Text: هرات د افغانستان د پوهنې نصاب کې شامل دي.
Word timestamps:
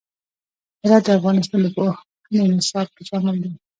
هرات 0.83 1.03
د 1.05 1.09
افغانستان 1.19 1.59
د 1.63 1.67
پوهنې 1.75 2.51
نصاب 2.57 2.87
کې 2.95 3.03
شامل 3.09 3.35
دي. 3.43 3.51